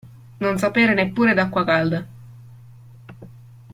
Non 0.39 0.57
sapere 0.57 0.95
neppure 0.95 1.35
d'acqua 1.35 1.63
calda. 1.63 2.05